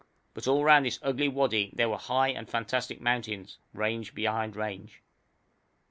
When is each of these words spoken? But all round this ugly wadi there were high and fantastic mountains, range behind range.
But 0.33 0.47
all 0.47 0.63
round 0.63 0.87
this 0.87 0.97
ugly 1.03 1.27
wadi 1.27 1.69
there 1.75 1.87
were 1.87 1.95
high 1.99 2.29
and 2.29 2.49
fantastic 2.49 2.99
mountains, 2.99 3.59
range 3.71 4.15
behind 4.15 4.55
range. 4.55 5.03